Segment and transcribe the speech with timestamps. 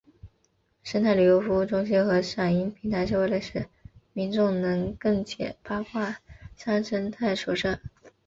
[0.81, 3.67] 生态旅游服务中心和赏鹰平台是为了使
[4.13, 6.17] 民众能更解八卦
[6.57, 7.79] 山生态所设。